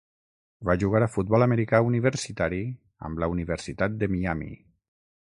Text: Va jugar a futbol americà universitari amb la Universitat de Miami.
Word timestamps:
Va 0.69 0.75
jugar 0.83 1.01
a 1.05 1.09
futbol 1.15 1.45
americà 1.47 1.81
universitari 1.89 2.63
amb 3.11 3.21
la 3.25 3.29
Universitat 3.35 4.01
de 4.05 4.11
Miami. 4.15 4.51